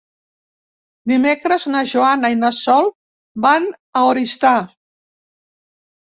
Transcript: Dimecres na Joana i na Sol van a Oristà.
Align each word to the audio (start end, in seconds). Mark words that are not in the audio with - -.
Dimecres 1.11 1.65
na 1.73 1.83
Joana 1.91 2.31
i 2.37 2.39
na 2.39 2.51
Sol 2.61 2.89
van 3.49 3.69
a 4.01 4.05
Oristà. 4.15 4.57